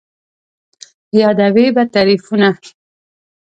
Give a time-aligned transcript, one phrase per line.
[1.21, 2.49] یادوې به تعريفونه